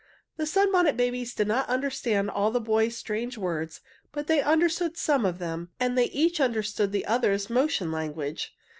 [0.37, 3.81] The Sunbonnet Babies did not understand all the boy's strange words,
[4.11, 8.51] but they understood some of them, and they each understood the others' motion language.